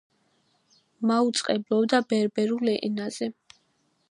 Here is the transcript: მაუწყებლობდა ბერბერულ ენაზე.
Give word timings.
მაუწყებლობდა 1.11 2.01
ბერბერულ 2.15 2.75
ენაზე. 2.77 3.33